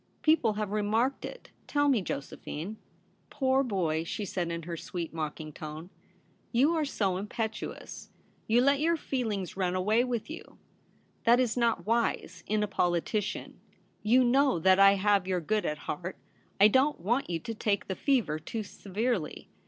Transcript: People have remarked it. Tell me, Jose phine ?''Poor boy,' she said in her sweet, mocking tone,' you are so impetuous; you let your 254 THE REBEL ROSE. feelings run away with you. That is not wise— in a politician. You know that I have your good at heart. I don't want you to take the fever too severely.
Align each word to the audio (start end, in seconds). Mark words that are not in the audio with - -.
People 0.23 0.53
have 0.53 0.71
remarked 0.71 1.25
it. 1.25 1.51
Tell 1.67 1.87
me, 1.87 2.03
Jose 2.07 2.35
phine 2.35 2.77
?''Poor 3.29 3.63
boy,' 3.63 4.03
she 4.03 4.25
said 4.25 4.49
in 4.49 4.63
her 4.63 4.75
sweet, 4.75 5.13
mocking 5.13 5.53
tone,' 5.53 5.91
you 6.51 6.73
are 6.73 6.85
so 6.85 7.17
impetuous; 7.17 8.09
you 8.47 8.61
let 8.61 8.79
your 8.79 8.95
254 8.95 8.95
THE 8.95 9.13
REBEL 9.13 9.29
ROSE. 9.29 9.29
feelings 9.29 9.57
run 9.57 9.75
away 9.75 10.03
with 10.03 10.27
you. 10.31 10.57
That 11.25 11.39
is 11.39 11.55
not 11.55 11.85
wise— 11.85 12.43
in 12.47 12.63
a 12.63 12.67
politician. 12.67 13.59
You 14.01 14.23
know 14.23 14.57
that 14.57 14.79
I 14.79 14.93
have 14.95 15.27
your 15.27 15.39
good 15.39 15.67
at 15.67 15.77
heart. 15.77 16.17
I 16.59 16.67
don't 16.67 16.99
want 16.99 17.29
you 17.29 17.37
to 17.37 17.53
take 17.53 17.87
the 17.87 17.93
fever 17.95 18.39
too 18.39 18.63
severely. 18.63 19.49